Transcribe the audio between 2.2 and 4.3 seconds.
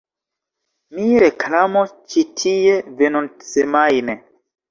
tie venontsemajne